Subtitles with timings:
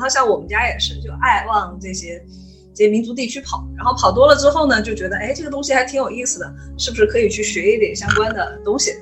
[0.00, 2.24] 然后像我们家也是，就爱往这些
[2.72, 8.92] 这些民族地区跑，然后跑多了之后呢，就觉得哎，这个东西还挺有意思的，是不是可以去学一点相关的东西？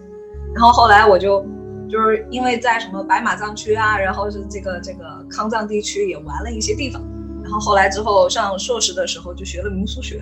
[0.56, 1.46] 然后后来我就
[1.88, 7.00] 就是因为在什么白马藏区啊，然后是这个这个康藏地区也玩了一些地方，
[7.44, 10.20] 然后后来之后上硕士的时候就学了民俗学。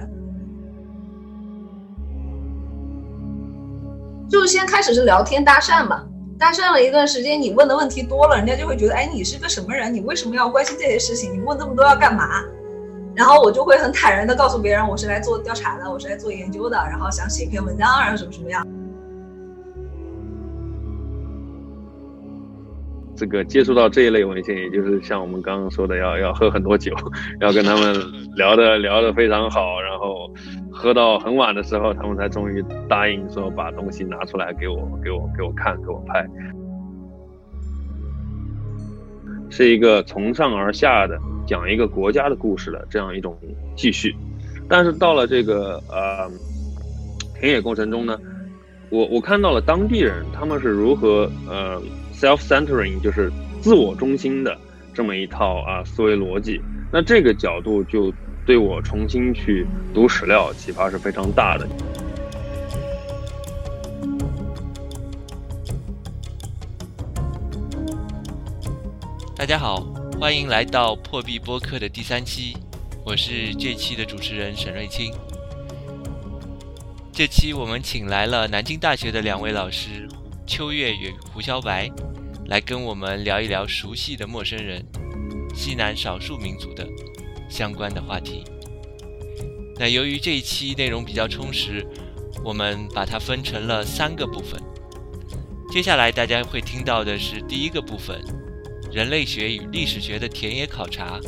[4.28, 6.04] 就先开始是聊天搭讪嘛，
[6.38, 9.92] 搭讪了一段时间，你问的问题多了，人家就会觉得，哎，你是个什么人？
[9.92, 11.32] 你为什么要关心这些事情？
[11.32, 12.44] 你问这么多要干嘛？
[13.14, 18.66] 然后我就会很坦然的告诉别人，我是来做调查的，我是来做研究的，然后想写一篇文章，然后什么什么样。
[23.16, 26.94] 这个接触到这一类文献，也就是像我们刚刚说的，要要喝很多酒，
[27.40, 27.94] 要跟他们
[28.36, 30.30] 聊的聊的非常好，然后。
[30.78, 36.22] 喝到很晚的时候，他们才终于答应说把东西拿出来给我，给我，给我看，给我拍。
[39.48, 43.34] 是一个从上而下的讲一个国家的故事的这样一种
[43.74, 44.14] 继续。
[44.68, 46.30] 但是到了这个呃
[47.40, 48.18] 田野过程中呢，
[48.90, 51.80] 我我看到了当地人他们是如何呃
[52.20, 54.56] self-centering，就是自我中心的
[54.94, 56.60] 这么一套啊思维逻辑。
[56.92, 58.12] 那这个角度就。
[58.46, 61.66] 对我重新去读史料启发是非常大的。
[69.34, 69.80] 大家好，
[70.20, 72.56] 欢迎来到破壁播客的第三期，
[73.04, 75.12] 我是这期的主持人沈瑞清。
[77.12, 80.08] 这期我们请来了南京大学的两位老师
[80.46, 81.90] 秋月与胡小白，
[82.48, 84.84] 来跟我们聊一聊熟悉的陌生人——
[85.54, 86.86] 西南少数民族的。
[87.48, 88.42] 相关的话题。
[89.78, 91.86] 那由于这一期内容比较充实，
[92.44, 94.60] 我们把它分成了三个部分。
[95.70, 98.20] 接下来大家会听到的是第一个部分：
[98.92, 101.20] 人类学与历史学的田野考察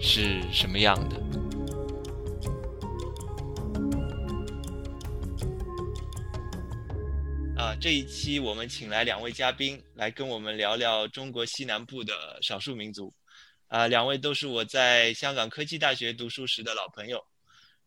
[0.00, 1.39] 是什么样的？
[7.80, 13.10] 这一期我们请来两位嘉宾来跟我们聊聊中国西南部的少数民族。
[13.68, 17.24] 啊，两位都是我在香港科技大学读书时的老朋友，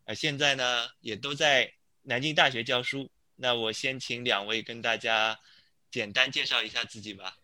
[0.05, 1.71] 啊，现在呢也都在
[2.01, 3.07] 南京大学教书。
[3.35, 5.37] 那我先请两位跟大家
[5.91, 7.35] 简单介绍一下自己吧。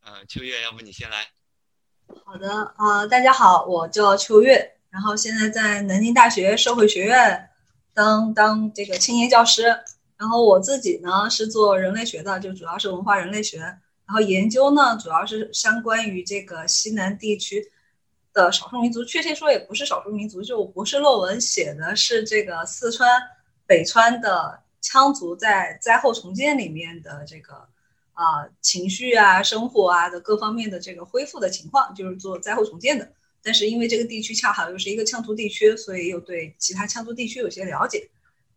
[0.00, 1.26] 啊，秋月，要不你先来。
[2.26, 7.48] 好的，啊，大家好，我叫秋月，然后现在在南京大学社会学院
[7.94, 9.74] 当当这个青年教师，
[10.20, 13.58] 然后我自己呢是做人类学的，就主要是文化人类学。
[13.60, 17.72] 然后研究呢，主要是相关于这个西南地区
[18.34, 23.08] 的少数民族，确切说也不是少数民族，就我博士论文写的是这个四川、
[23.66, 27.54] 北川的羌族在灾后重建里面的这个
[28.12, 33.10] 啊情绪啊、生活啊的各方面的这个恢复的情况，就是做灾后重建的。
[33.42, 38.10] 但是因为这个地区恰好又是一个羌族地区，所以又对其他羌族地区有些了解。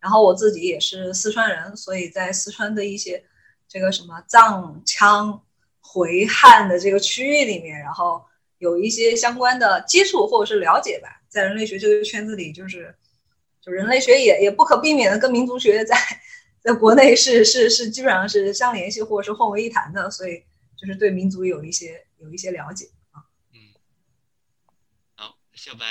[0.04, 3.24] 然后我自己也是四川人，所以在四川的一些。
[3.66, 5.40] 这个什么藏羌
[5.80, 8.22] 回汉的这个区域里面，然后
[8.58, 12.94] 有一些相关的接触或者是了解吧，在人类学这个圈子里，就是
[13.60, 15.96] 就人类学也也不可避免的跟民族学在
[16.60, 20.44] 在国内是是是基本上是相联系或者是混为一谈的，所以
[20.76, 23.24] 就是对民族有一些有一些了解啊。
[23.52, 23.58] 嗯，
[25.16, 25.84] 好，小白。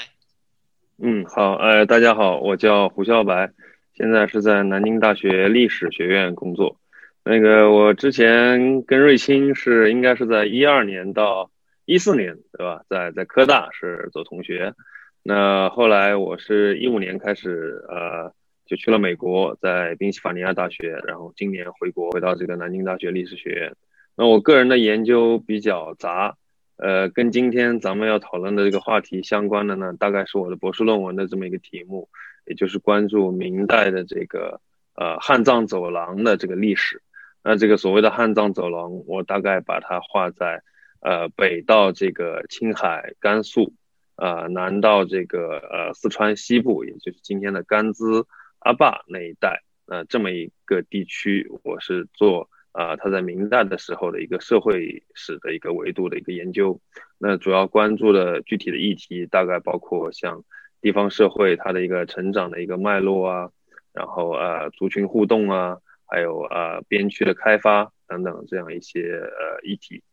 [0.99, 3.51] 嗯，好，呃，大家好，我叫胡小白，
[3.95, 6.77] 现在是在南京大学历史学院工作。
[7.23, 11.51] 那个，我之前跟瑞清是应该是在一二年到
[11.85, 12.81] 一四年，对吧？
[12.89, 14.73] 在在科大是做同学。
[15.21, 18.33] 那后来我是一五年开始，呃，
[18.65, 23.73] 就去了美国，在宾夕法尼亚大学，然后今年回国，回到这个南京大学历史学院。
[24.17, 26.35] 那我个人的研究比较杂，
[26.77, 32.09] 呃，跟今天咱们要讨论的这个话题相关的呢，大概是我的博士论文的这么一个题目，
[32.45, 34.61] 也就是关注明代的这个
[34.95, 37.01] 呃汉藏走廊的这个历史。
[37.43, 40.61] 那这个所谓的汉藏走廊，我大概把它画在，
[41.01, 43.73] 呃，北到这个青海、甘肃，
[44.15, 48.25] 呃，南到这个呃四川西部，也就是今天的甘孜、
[48.59, 56.79] 阿坝那一带，呃，这么一个地区，我是做啊，他在明代的时候的一个社会史的一个维度的一个研究。
[57.17, 60.45] 那主要关注的具体的议题，大概包括像
[60.83, 63.49] 地方社会它的一个成长的一个脉络啊，
[63.91, 65.79] 然后呃族群互动啊。
[66.05, 70.03] 还有呃边区的开发等等这样一些呃议题，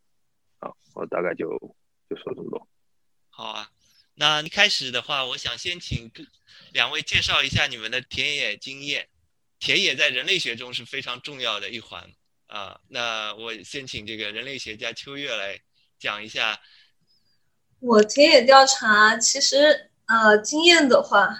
[0.58, 1.50] 好，我大概就
[2.08, 2.66] 就说这么多。
[3.28, 3.68] 好啊，
[4.14, 6.10] 那一开始的话，我想先请
[6.72, 9.08] 两位介绍一下你们的田野经验。
[9.58, 12.08] 田野在人类学中是非常重要的一环
[12.46, 12.80] 啊。
[12.88, 15.60] 那我先请这个人类学家秋月来
[15.98, 16.58] 讲一下
[17.80, 21.30] 我田野调查其实呃经验的话，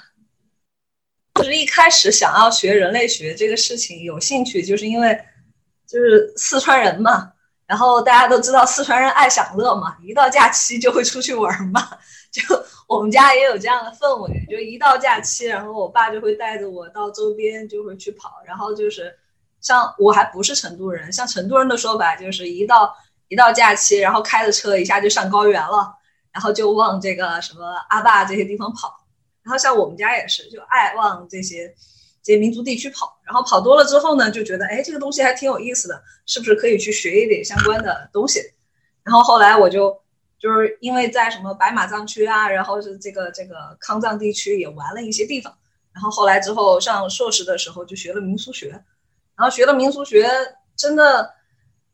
[1.35, 5.19] 就是一开始想要学人类学这个事情有兴趣，就是因为
[5.89, 7.33] 就是四川人嘛，
[7.67, 11.99] 然后大家都知道四川人爱享乐嘛，一到假期就会出去玩嘛，
[12.31, 12.43] 就
[12.87, 19.13] 我们家也有这样的氛围，就一到假期，然后我爸就会带着我到周边就会去跑，然后就是
[19.61, 22.95] 像我还不是成都人，像成都人的说法就是一到
[23.27, 25.97] 一到假期，然后开着车一下就上高原了。
[26.33, 29.05] 然后就往这个什么阿坝这些地方跑，
[29.43, 31.75] 然后像我们家也是，就爱往这些
[32.23, 33.19] 这些民族地区跑。
[33.25, 38.41] 然后跑多了之后呢，就觉得哎，这个东西还挺有意思的，是不是可以去学一点相关的东西？
[39.03, 40.01] 然后后来我就
[40.39, 45.53] 就是因为在什么白马藏区啊，然后是这个这个康藏地区也玩了一些地方。
[45.93, 50.31] 然后后来之后上硕士的时候就学了民俗学，然后学了民俗学，
[50.77, 51.35] 真的。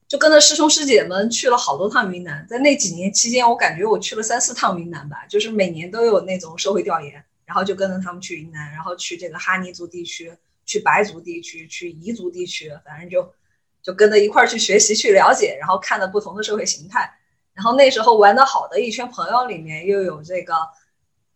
[0.08, 10.32] 就跟着师兄师姐们去了好多趟云南，在那几年期间，我感觉我去了三四趟云南吧，就是每年都有那种社会调研，然后就跟着他们去云南，然后去这个哈尼族地区，
[10.64, 13.32] 去白族地区，去彝族地区，反正就
[13.82, 17.12] 就跟着一块儿去学习、去了解，然后看了不同的社会形态。
[17.52, 20.54] 然后那时候玩的好的一圈朋友里面，又有这个，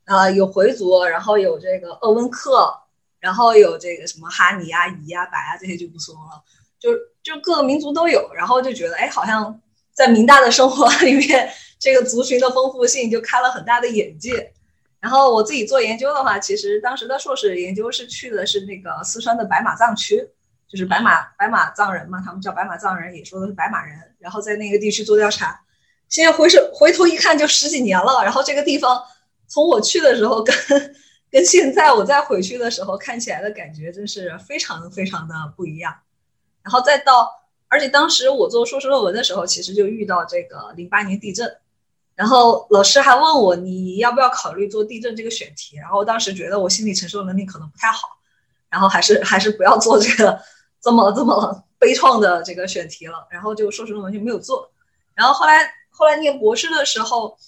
[0.05, 2.73] 呃，有回族，然后有这个鄂温克，
[3.19, 6.45] 然后有这个什么哈尼啊、彝啊、白啊这些就不说了。
[6.79, 6.91] 就
[7.23, 9.61] 就各个民族都有，然后就觉得哎，好像
[9.93, 14.53] 在民大的生活 里面，这个族群的丰富性就开了很大的眼界。
[15.01, 20.29] 然后我自己做研究的话，其实当时的硕士研究是去的是那个四川的白马藏区，
[20.69, 23.97] 就是白马白马藏人嘛，他们叫白马藏人，也说的是白马人。
[24.19, 25.59] 然后在那个地区做调查，
[26.11, 28.23] 现在回首回头一看，就十几年了。
[28.23, 29.03] 然后这个地方
[29.47, 30.55] 从我去的时候跟
[31.31, 35.95] 跟现在我再回去的时候看起来的感觉，真是非常非常的不一样。
[36.63, 37.31] 然后再到，
[37.69, 41.57] 而且当时我做硕士论文的时候，其实就遇到这个零八年地震，
[42.15, 48.09] 然后老师还问我你要不要考虑做地震这个选题，然后当时觉得我心理承受能力可能不太好，
[48.69, 50.41] 然后还是还是不要做这个
[50.81, 54.71] 这么这么悲怆的这个选题了，然后就硕士论文就没有做，
[55.15, 57.39] 然后后来后来念博士的时候，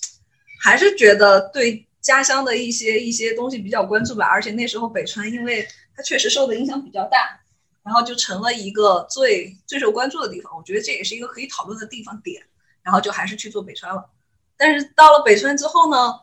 [0.63, 7.39] 还是觉得对家乡的一些一些东西比较关注吧，而且那时候北川因为它确实受的影响比较大。
[7.85, 12.43] 然后就成了一个最最受关注的地方，我觉得这也是一个可以讨论的地方点。
[12.85, 14.11] 然后就还是去做北川了。
[14.57, 16.19] 但是到了北川之后呢，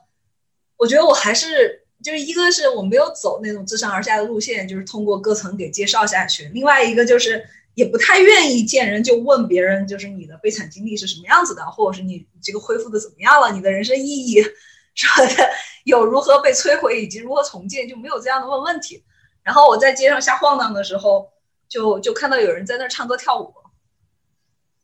[0.75, 6.49] 我觉得我还是就是一个是我没有走那种自上而下的路线，就是通过各层给介绍下去。
[6.53, 14.43] 另外一个就是也不太愿意见人就问别人，就是你的悲惨经历是什么样子的，或者是你这个恢复的怎么样了，你的人生意义
[14.95, 15.49] 说的
[15.85, 19.01] 有如何被摧毁以及如何重建，就没有这样的问问题。
[19.43, 21.29] 然后我在街上瞎晃荡的时候。
[21.69, 23.53] 就就看到有人在那儿唱歌跳舞，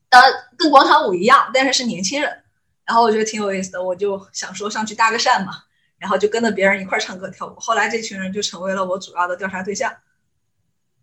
[0.08, 2.44] 当然跟广场舞一样，但是是年轻人。
[2.86, 5.54] 然后我觉得挺有意思的，我就想说上去搭个讪嘛，
[5.98, 7.56] 然后就跟着别人一块儿唱歌跳舞。
[7.60, 9.92] 后来这群人就成为了我主要的调查对象，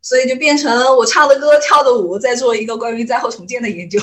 [0.00, 3.98] 所以就变成我唱的歌、跳的舞，在做一个关于灾后重建的研究，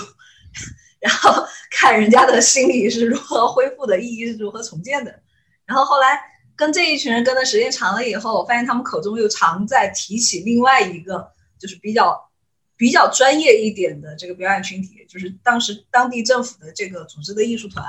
[0.99, 5.21] 然后看人家的心理是如何恢复的，意义是如何重建的。
[5.65, 6.19] 然后后来
[6.57, 11.31] 跟这一群人跟的时间长了以后，我发现他们口中又常在提起另外一个。
[11.59, 12.31] 就是比较
[12.77, 17.85] 比较专业一点的这个表演群体，就是当时当地政府的这个组织的艺术团，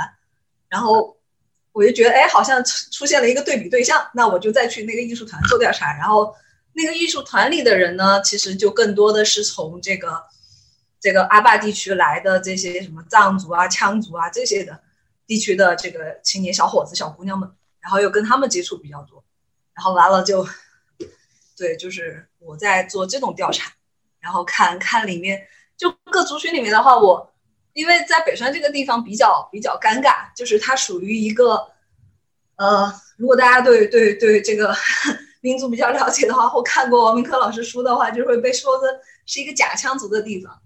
[0.68, 1.16] 然后
[1.70, 5.96] 我就觉得，哎，好像出现了一个对比对象，那我就再去那个艺术团做调查。
[5.96, 6.34] 然后
[6.72, 10.24] 那个艺术团里的人呢，其实就更多的是从这个
[10.98, 14.80] 这个阿坝地区来的这些什么藏族啊、羌族啊这些的
[15.26, 17.48] 地区的这个青年小伙子、小姑娘们，
[17.78, 19.22] 然后又跟他们接触比较多，
[19.72, 20.44] 然后完了就。
[21.60, 23.70] 对，就是我在做这种调查，
[24.18, 27.34] 然后看看里面就各族群里面的话，我
[27.74, 31.68] 因为在北川这个地方比较比较尴尬，就是它属于一个，
[32.56, 34.74] 呃，如果大家对对对这个
[35.42, 40.58] 民族比较了解的话，或看过王明科老师书的话，就会被说的是一个假羌族的地方，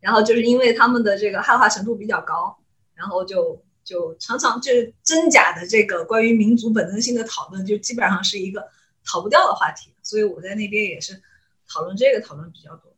[0.00, 2.56] 然后就是因为他们的这个汉化程度比较高，
[2.94, 8.66] 然后就就常常就是真假的这个关于民族本能性的讨论，就基本上是一个。
[9.04, 11.22] 逃不掉的话题，所以我在那边也是
[11.68, 12.92] 讨论这个讨论比较多。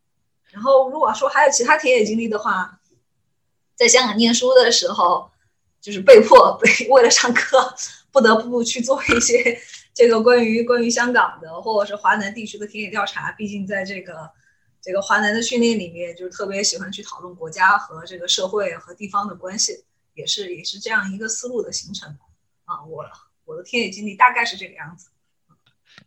[0.50, 2.80] 然后如果说还有其他田野经历的话，
[3.74, 5.30] 在香港念书的时候，
[5.80, 7.74] 就是被迫被 为了上课，
[8.10, 9.58] 不得不去做一些
[9.94, 13.32] 这个关于关于香港的或者是华南地区的田野调查。
[13.32, 14.30] 毕竟在这个
[14.80, 22.10] 这个华南的训练里面，就是特别喜欢去讨论国家和这个社会和地方的关系，也是也是这样一个思路的形成。
[22.64, 23.04] 啊，我
[23.44, 25.08] 我的田野经历大概是这个样子。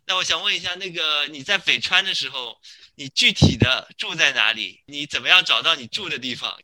[0.06, 2.56] 那我想问一下，那个你在北川的时候，
[2.94, 4.80] 你具体的住在哪里？
[4.86, 6.54] 你怎么样找到你住的地方？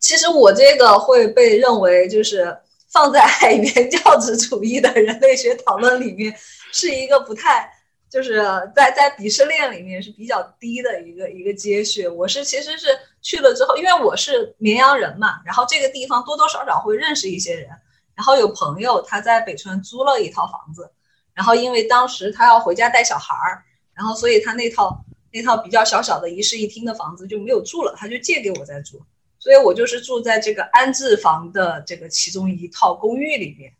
[0.00, 2.56] 其实我这个会被认为就是
[2.92, 6.36] 放在原 教旨主义的人类学讨论里面，
[6.72, 7.70] 是一个不太
[8.10, 8.42] 就是
[8.74, 12.06] 在在鄙视链里面是比较低的一个一个阶序。
[12.06, 12.86] 我是其实是
[13.22, 17.70] 去了之后，因为我是绵阳人嘛，然后这个地方多多少少会认识一些人，
[18.14, 20.92] 然后有朋友他在北川租了一套房子，
[21.34, 29.02] 然后因为当时他要回家带小孩儿，然后所以他那套那套比较小小的一室一厅的房子就没有住了，他就借给我在住。
[29.40, 33.74] 所以我就是住在这个安置房的这个其中一套公寓里面，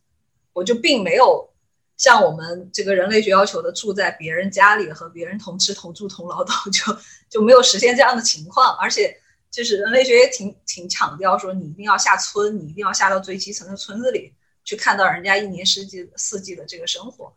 [0.52, 1.48] 我就并没有
[1.96, 6.96] 像我们这个人类学要求的住在别人家里和别人同吃同住同劳动，就
[7.30, 8.76] 就没有实现这样的情况。
[8.76, 9.16] 而且
[9.50, 14.34] 就是人类学也挺挺强调说，你一定要下村，你一定要下到最基层的村子里
[14.64, 17.32] 去看到人家一年四季四季的这个生活。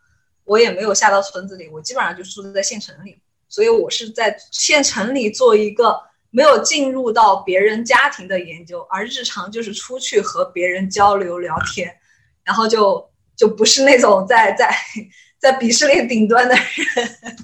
[0.47, 6.07] 我也没有下到村子里，我基本上就住在县城里，所以我是在县城里做一个。
[6.29, 11.97] 没有进入到别人家庭的研究，而日常就是出去和别人交流聊天，
[12.43, 14.69] 然后就就不是那种在在
[15.39, 17.37] 在鄙视链顶端的人。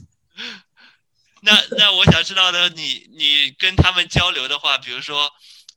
[1.42, 5.32] 那那我想知道的，你你跟他们交流的话，比如说，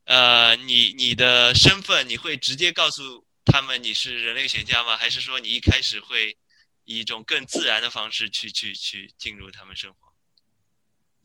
[0.05, 4.97] 呃，你你的身份，你会直接告诉他们你是人类学家吗？
[4.97, 6.37] 还是说你一开始会
[6.87, 10.13] 以一种更自然的方式去去去进入他们生活？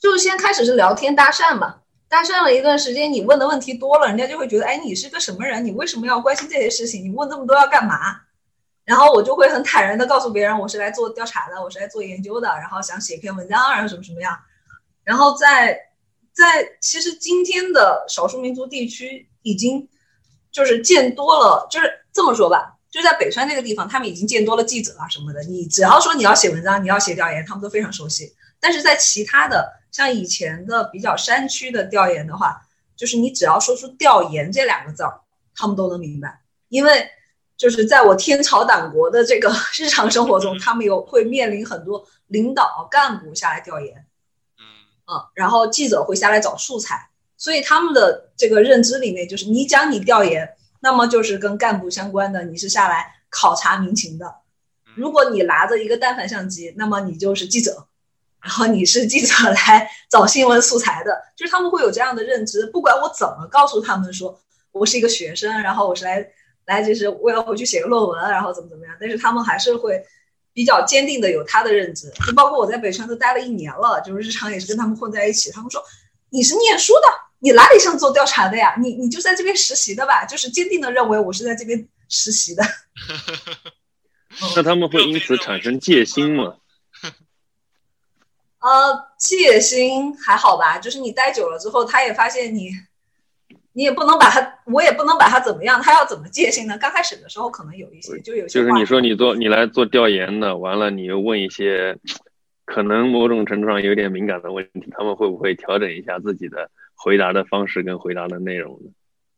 [0.00, 5.64] 就先开始是聊天搭讪嘛，搭讪了一段时间，你问的问题多了，人家就会觉得，哎，你是个什么人？
[5.64, 7.04] 你为什么要关心这些事情？
[7.04, 8.23] 你问这么多要干嘛？
[8.85, 14.37] 然后我就会很坦然的告诉别人，我是来做调查的，我是来做研究的，然后想写篇文章，然后什么什么样。
[15.04, 15.78] 然后在
[16.33, 19.88] 在其实今天的少数民族地区已经
[20.50, 25.42] 就是见多了，就是这么说吧，就在北川这个地方，他们已经见多了记者啊什么的。
[25.44, 28.32] 你只要说你要写文章，你要写调研，他们都非常熟悉。
[28.61, 29.80] 但是在其他的。
[29.92, 32.62] 像以前的比较山区的调研的话，
[32.96, 35.20] 就是你只要说出“调研”这两个字儿，
[35.54, 36.40] 他们都能明白。
[36.70, 37.06] 因为
[37.58, 43.94] 就是在我天朝党国的这个 日常生活中，他们有会面临很多领导干部下来调研，
[44.58, 44.64] 嗯
[45.08, 50.49] 嗯，然后记者会下来找素材，所以他们的这个认知里面就是你讲你调研，
[50.83, 54.35] 那么就是跟干部相关的，你是下来考察民情的。
[54.95, 57.87] 如果你拿着一个单反相机，那么你就是记者。
[58.43, 62.67] 然后你是记者来找新闻素材的，就是他们会有这样的认知。
[62.67, 64.37] 不管我怎么告诉他们说
[64.73, 66.27] 我是一个学生，然后我是来
[66.65, 70.05] 来就是为了回去写个论文，然后怎么怎么样，但是他们还是会
[70.53, 72.11] 比较坚定的有他的认知。
[72.27, 75.53] 就包括我在北川都待了一年了，就是日常也是跟他们混在一起。
[75.53, 75.81] 他们说
[76.31, 77.07] 你是念书的，
[77.42, 78.75] 你哪里像做调查的呀？
[78.78, 80.25] 你你就在这边实习的吧？
[80.25, 82.62] 就是坚定的认为我是在这边实习的。
[84.56, 86.54] 那他们会因此产生戒心吗？
[88.61, 92.70] 呃，戒心还好吧，就是你待久了之后，他也发现你，
[93.72, 96.78] 你也不能把他，我也不能把他怎么样，他要怎么戒心呢？
[96.78, 98.61] 刚开始的时候可能有一些，就有些。
[98.61, 101.99] 就是你说你做你来做调研的，完了你又问一些，
[102.64, 106.70] 可能某种程度上有点敏感的问题，他们会不会调整一下自己的
[107.02, 108.90] 回答的方式跟回答的内容呢？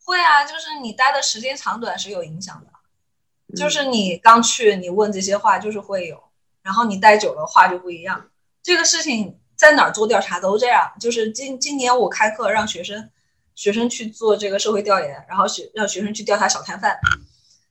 [0.04, 6.23] 会啊，就是你待的时间长短是有影响的，就是你刚去你问这些话就是会有，
[6.62, 8.28] 然后你待久了话就不一样。
[8.62, 13.09] 这个事情在哪儿做调查都这样，就是今今年我开课让学生
[13.54, 16.99] 学生去做这个社会调研，然后学让学生去调查小摊贩，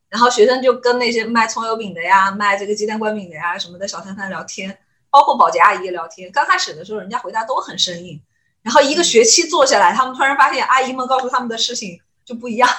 [0.10, 4.76] 然后学生就跟那些卖葱油饼的呀、卖这个鸡蛋灌饼的呀什么的小摊贩聊天，
[5.12, 6.32] 包括保洁阿姨聊天。
[6.32, 8.20] 刚开始的时候，人家回答都很生硬，
[8.64, 12.70] 然后一个学期做下来，他们突然发现阿姨们告诉他们的事情就不一样。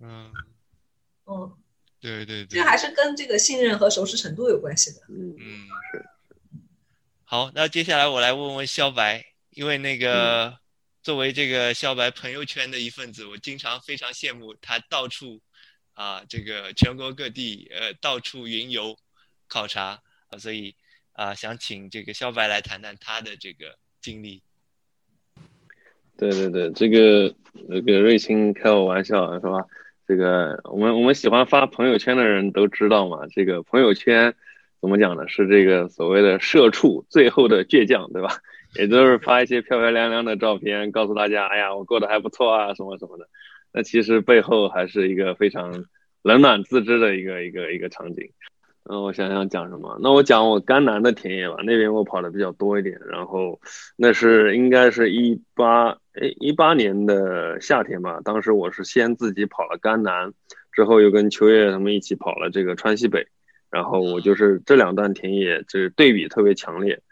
[0.00, 0.32] 嗯
[1.26, 1.52] 嗯，
[2.00, 5.00] 对对对，这还是跟这个信任和熟识程度有关系的。
[5.08, 6.06] 嗯嗯是。
[7.24, 10.56] 好，那接下来我来问问肖白，因为那个
[11.02, 15.42] 作为这个肖白朋友圈的一份子，我经常非常羡慕他到处
[15.94, 18.96] 啊，这个全国各地呃到处云游
[19.48, 20.76] 考察啊，所以
[21.12, 24.44] 啊想请这个肖白来谈谈他的这个经历。
[26.18, 27.34] 对对对，这个
[27.68, 29.64] 那个瑞清开我玩笑是吧？
[30.06, 34.34] 这个我们我们喜欢发朋友圈的人都知道嘛，这个朋友圈。
[34.80, 35.26] 怎么讲呢？
[35.26, 38.28] 是这个所谓的社畜最后的倔强，对吧？
[38.78, 43.26] 也就是发一些漂漂亮亮的照片，告诉大家，哎呀，我过得还不错啊，什么什么的。
[43.72, 45.84] 那其实背后还是一个非常
[46.22, 48.30] 冷暖自知的一个一个一个场景。
[48.90, 49.98] 嗯，我想想讲什么？
[50.02, 52.98] 那我讲我甘南的田野吧，那边我跑的比较多一点。
[53.06, 53.60] 然后
[53.96, 60.32] 那是应该是一八哎一八年的夏天吧，当时我是先自己跑了甘南，
[60.72, 63.26] 之后又跟秋叶他们一起跑了这个川西北。
[63.70, 67.02] 然后我就是这两段田野，就是对比特别强烈。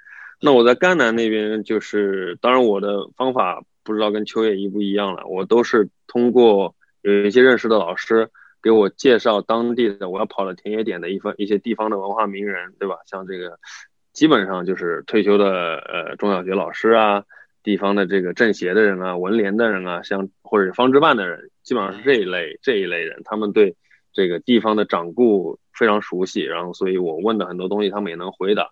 [0.41, 5.27] 那我在甘南那边，就是当然我的方法不知道跟秋叶一不一样了。
[5.27, 8.31] 我都是通过有一些认识的老师，
[8.63, 12.97] 给我介绍当地的我要跑的田野点的一份一些地方的文化名人，对吧？
[13.07, 13.59] 像这个
[14.13, 17.25] 基本上就是退休的呃中小学老师啊，
[17.63, 23.77] 地方的这个政协的人啊，文联的人啊，像或者方志办的人，基本上是这一类这一类人，他们对
[24.13, 28.69] 这个地方的掌故非常熟悉，然后所以我问的很多东西他们也能回答。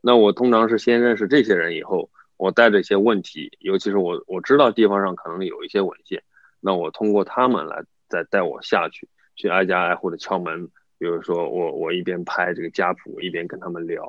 [0.00, 6.22] 那我通常是先认识这些人以后，我带着一些问题，尤其是我我知道地方上可能有一些文献，
[6.60, 10.68] 那我通过他们来再带我下去，去挨家挨户的敲门。
[10.98, 14.04] 比如说我我一边拍这个家谱，一边跟他们聊，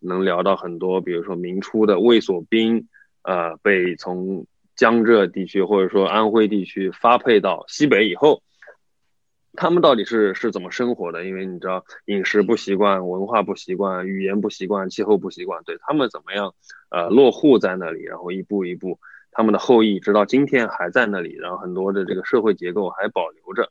[0.00, 2.88] 能聊到很多，比如说明初的卫所兵，
[3.22, 8.42] 呃，被从江浙地区或者说安徽地区发配到西北以后。
[9.54, 11.26] 他们到底是是怎么生活的？
[11.26, 16.54] 因为你知道饮食不习惯、文化不习惯、语言不习惯、气候不习惯，对他们怎么样？
[16.88, 18.98] 呃，落户在那里，然后一步一步，
[19.30, 23.70] 他们的后裔直到今天还在那里，然后很多的这个社会结构还保留着。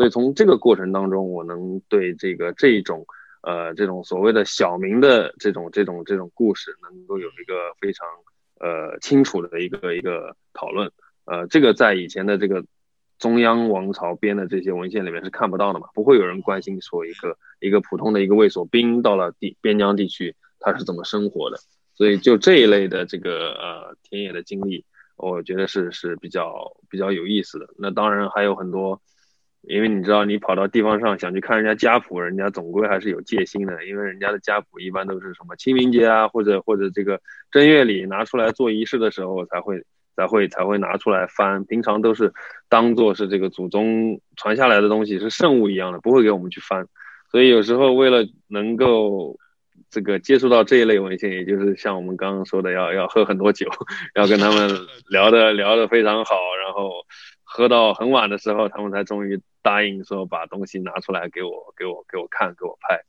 [0.00, 3.04] 所以从这个过程当中，我能对这个这种
[3.42, 8.08] 呃这种所谓的小民的这种这种这种故事，能够有一个非常
[8.60, 10.90] 呃清楚的一个一个讨论。
[11.26, 12.64] 呃，这个在以前的这个。
[13.18, 15.88] 中央王朝编的这些文献里面是看不到的嘛？
[15.92, 21.58] 不会有人关心说一个一个普通的一个卫所兵到了地边疆地区他是怎么生活的。
[21.92, 27.68] 所以就这一类的这个呃田野的经历，我觉得是是比较比较有意思的。
[27.76, 29.02] 那当然还有很多，
[29.62, 39.82] 因为你知道你跑到地方上想去看人家家谱，人家总归还是有戒心的，因为人家的家谱一般都是什么清明节啊或者或者这个正月里拿出来做仪式的时候才会。
[40.16, 42.30] 才会才会拿出来翻，平常都是
[42.68, 46.86] 当做是这个祖宗传下来的东西，是圣物一样的，不会给我们去翻。
[47.30, 49.38] 所以有时候为了能够
[49.88, 53.66] 这个接触到这一类文献，也就是像我们刚刚说的，要要喝很多酒，
[54.14, 54.68] 要跟他们
[55.08, 56.90] 聊的聊的非常好，然后
[57.52, 63.00] 喝到很晚的时候，他们才终于答应说把东西拿出来给我给我给我看给我拍。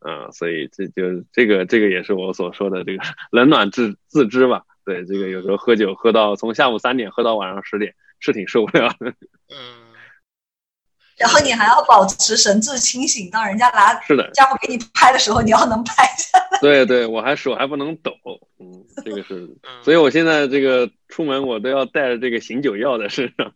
[0.00, 4.64] 嗯，所以这就这个这个也是我所说的这个 冷暖自自知吧。
[4.84, 9.06] 对，这个有时候喝酒喝到从下午三点喝到晚上十点，是挺受不了的。
[9.48, 9.84] 嗯。
[11.16, 16.58] 然后你还要保持神志清醒，当人家拿是的家伙给你拍的时候，你要能拍下来。
[16.60, 18.12] 对对，我还手还不能抖，
[18.58, 19.48] 嗯，这个是，
[19.84, 23.54] 所以我现在这个出门我都要带着这个醒酒药在身上。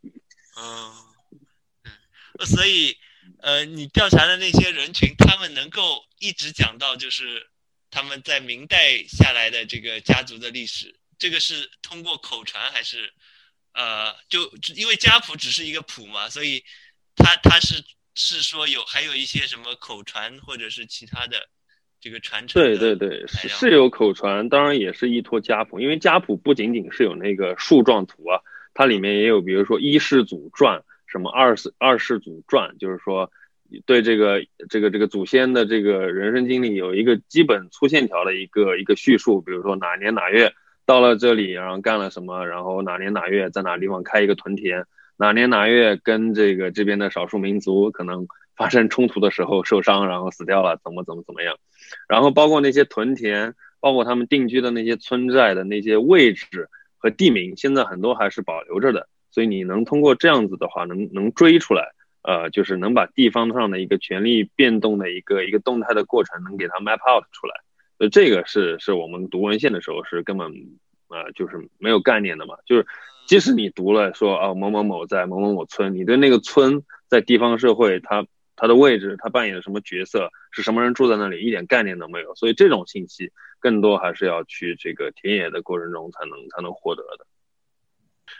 [0.60, 0.92] 嗯，
[1.84, 2.96] 嗯，所以
[3.40, 7.48] 呃，你调查的那些人群，他们能够一直讲到就是
[7.90, 10.98] 他们在明代下来的这个家族的历史。
[11.18, 13.12] 这个是通过口传还是，
[13.72, 16.64] 呃，就因为家谱只是一个谱嘛，所以
[17.16, 17.82] 他他是
[18.14, 21.48] 是说有还有一些什么口传或者是其他的
[22.00, 22.62] 这个传承。
[22.62, 28.40] 对对对，是是有口传，当然也是依托家谱，因为家谱不仅仅是有那个树状图啊，
[28.78, 33.28] 它里面也有比如说一世祖传，什么二世二世祖传，就是说
[33.86, 40.52] 对这个这个这个祖先的这个人生经历有一个基本粗线条的一个一个叙述，比如说哪年哪月。
[40.86, 42.46] 到了这里，然后干了什么？
[42.46, 44.86] 然后哪年哪月在哪地方开一个屯田？
[45.18, 50.80] 哪年哪月跟这个这边的少数民族可能发生冲突的时候受伤，然后死掉了？
[50.82, 51.58] 怎么怎么怎么样？
[52.08, 59.08] 然后包括那些屯田，包括他们定居的那些村寨的那些位置和地名，现在很多还是保留着的。
[59.30, 67.54] 所以你能通过这样子的话，能能追出来，呃，就是能把地方上的一个权力变动的一个一个动态的过程，能给它 map out 出来。
[67.98, 70.50] 呃，这个是是我们读文献的时候是根本，
[71.08, 72.56] 呃，就是没有概念的嘛。
[72.64, 72.86] 就是
[73.26, 78.26] 即使你读了说啊某某某在某某某村，你对那个村在地方社会它
[78.58, 82.34] 它的位置，它扮演什么角色，是什么人住在那里，一点概念都没有。
[82.34, 87.26] 所以这种信息更多还是要去这个田野的过程中才能才能获得的。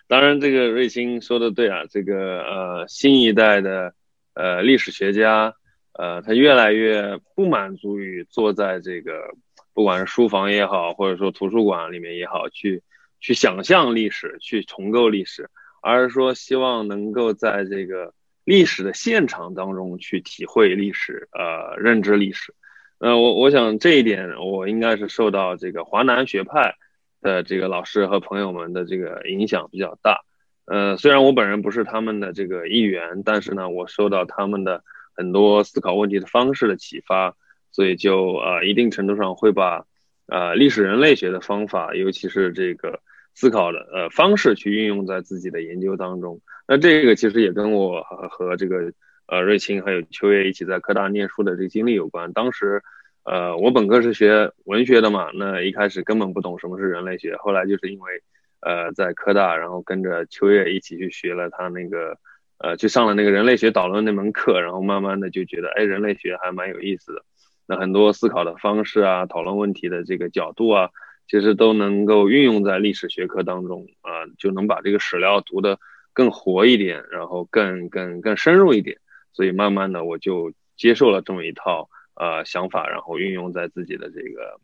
[0.07, 3.95] 当然，这个瑞星说的对啊，这个呃新一代的
[4.35, 5.55] 呃历史学家，
[5.93, 9.31] 呃他越来越不满足于坐在这个。
[9.75, 12.83] 不管是书房也好，或者说图书馆里面也好，去
[13.21, 15.51] 去想象历史，去重构历史，
[15.81, 18.13] 而是说希望能够在这个
[18.49, 22.55] 历史的现场当中去体会历史，呃，认知历史。
[22.99, 26.75] 呃，我我想这一点，我应该是受到这个华南学派
[27.21, 30.23] 的这个老师和朋友们的这个影响比较大。
[30.65, 34.83] 呃，虽然我本人不是他们的这个一员，但是呢，我受到他们的
[35.15, 37.37] 很多思考问题的方式的启发。
[37.71, 39.85] 所以就呃一定程度上会把，
[40.27, 43.01] 呃历史人类学的方法，尤其是这个
[43.39, 46.41] 思考的呃方式去运用在自己的研究当中。
[46.67, 48.93] 那这个其实也跟我和这个
[49.29, 52.33] 呃瑞清还有秋叶一起在科大念书的这个经历有关。
[52.33, 52.83] 当时，
[53.23, 57.37] 呃我本科是学文学的嘛，那一开始根本不懂什么是人类学。
[57.37, 58.23] 后来就是因为，
[58.61, 62.19] 呃在科大，然后跟着秋叶一起去学了他那个
[62.59, 67.23] 呃，去上了那个人类学导论那门课，然后慢慢的就觉得，哎，人类学还蛮有意思的。
[67.69, 70.91] 那很多思考的方式啊，讨论问题的这个角度啊，
[71.29, 75.79] 其实都能够运用在历史学科当中啊，就能把这个史料读得
[76.13, 78.99] 更活一点，然后更更更深入一点。
[79.33, 84.61] 所以慢慢的我就接受了这么一套呃想法，然后运用在自己的这个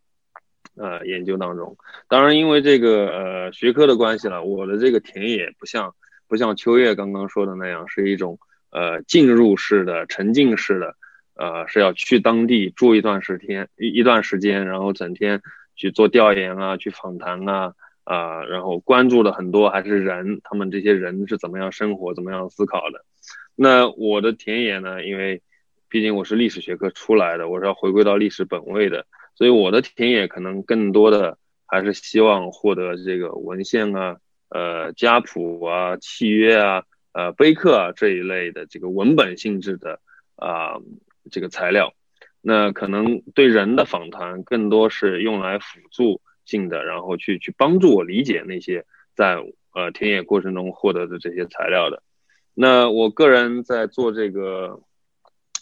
[0.77, 1.77] 呃研究当中。
[2.09, 5.95] 当然，因为这个呃学科的关系了，我的这个田野不像。
[6.27, 8.39] 不像秋月刚刚说的那样，是一种
[8.71, 10.97] 呃进入式的、沉浸式的，
[11.35, 15.43] 呃是要去当地住一段时间一一段时间，然后整天
[15.77, 23.05] 去做调研啊，去访谈啊，啊，然后关注的很多还是人，他们这些人是怎么样生活、怎么样思考的。
[23.55, 25.05] 那我的田野呢？
[25.05, 25.43] 因为
[25.89, 34.19] 毕竟我是历史学科出来的，我是要回归到历史本位的，所以我的田野可能更多的还是希望获得这个文献啊。
[34.51, 39.99] 呃，家谱啊、契约啊、呃、碑刻啊这一类的这个文本性质的
[40.37, 40.77] 啊
[41.33, 41.93] 这个材料，
[42.47, 49.37] 那可能对人的访谈更多是用来辅助性的，然后去去帮助我理解那些在
[49.73, 52.03] 呃田野过程中获得的这些材料的。
[52.53, 54.81] 那我个人在做这个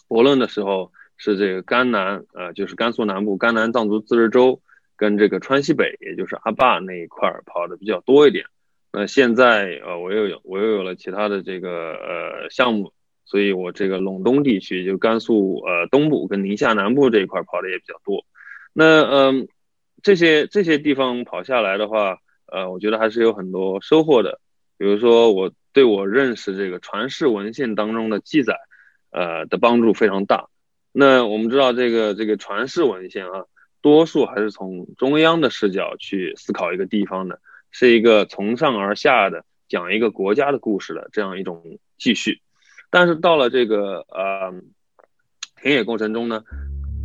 [0.09, 4.61] 博论的时候，是这个甘南呃，就是甘肃南部甘南藏族自治州
[4.97, 8.45] 跟这个川西北，也就是阿坝那一块跑的比较多一点。
[8.91, 12.91] 那现在呃，我又有我又有了其他的这个呃项目，
[13.25, 18.25] 所以我这个陇东地区就甘肃呃东部跟宁夏南部这一块跑的也比较多。
[18.73, 19.47] 那嗯，
[20.01, 24.39] 这些这些地方跑下来的话，呃，我觉得还是有很多收获的。
[24.77, 28.57] 比如说，我对我认识这个传世文献当中的记载，
[29.11, 30.47] 呃的帮助非常大。
[30.91, 33.45] 那我们知道这个这个传世文献啊，
[33.81, 37.39] 多数还是从中央的视角去思考一个地方的。
[37.75, 42.39] 是一个从上而下的讲一个国家的故事的这样一种继续，
[42.93, 44.53] 但是到了这个呃
[45.63, 46.43] 田野过程中呢，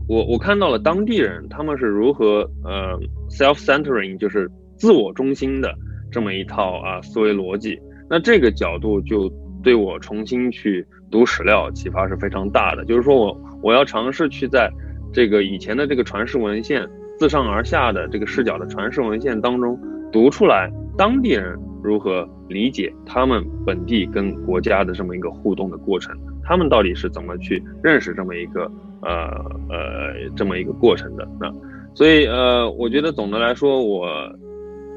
[0.06, 5.74] 我我看到了当地人他们是如何呃 self-centering，就是自我中心的
[6.12, 7.80] 这么一套啊思维逻辑。
[8.10, 12.84] 那这个角度就对我重新去读史料启发是非常大的。
[12.84, 14.70] 就是说我我要尝试去在
[15.10, 16.86] 这个以前的这个传世文献
[17.18, 19.80] 自上而下的这个视角的传世文献当中。
[20.10, 26.16] 读出来，当地人如何理解他们本地跟国家的这么一个互动的过程？
[26.42, 28.70] 他们到底是怎么去认识这么一个
[29.02, 29.28] 呃
[29.68, 31.28] 呃这么一个过程的？
[31.40, 31.52] 那
[31.94, 34.08] 所以呃，我觉得总的来说，我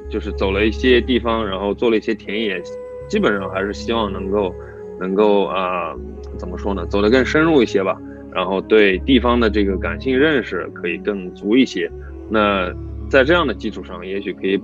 [0.10, 2.62] 就是走了一些地方，然后做了一些田野，
[3.08, 4.54] 基本上还是希望能够
[5.00, 5.96] 能够啊
[6.38, 6.86] 怎么说呢？
[6.88, 7.98] 走得更深入一些吧，
[8.34, 11.91] 然后对地方的这个感性认识可以更足一些。
[12.30, 12.74] 那
[13.10, 14.60] 在这样的基础上，也许可以。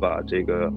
[0.00, 0.72] 把这个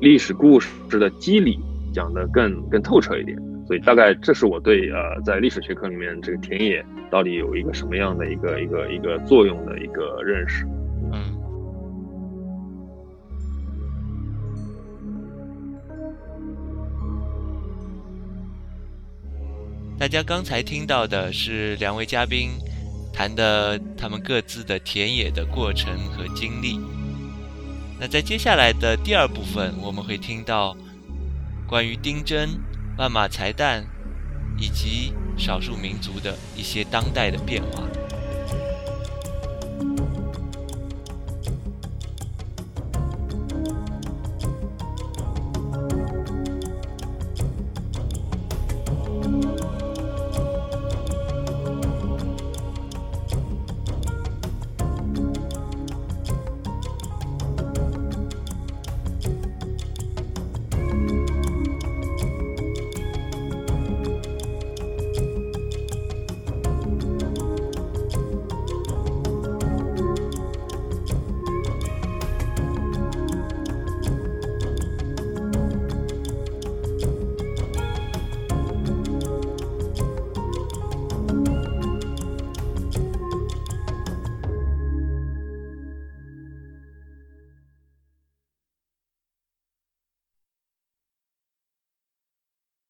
[0.00, 1.58] 历史故事的机理
[1.92, 10.66] 讲得更更透彻一点，所以大概这是我对呃在历史学科里面这个田野到底有一个什么样的一个一个一个作用的一个认识。
[11.12, 11.38] 嗯，
[19.96, 22.50] 大家刚才听到的是两位嘉宾
[23.12, 26.78] 谈的他们各自的田野的过程和经历。
[27.98, 30.76] 那在接下来的第二部分，我们会听到
[31.66, 32.60] 关于丁真、
[32.98, 33.84] 万马才旦
[34.58, 37.82] 以及少数民族的一些当代的变化。